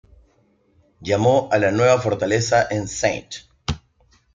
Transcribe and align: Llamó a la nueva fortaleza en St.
Llamó 1.01 1.47
a 1.51 1.59
la 1.59 1.69
nueva 1.71 2.01
fortaleza 2.01 2.65
en 2.71 2.85
St. 2.85 3.41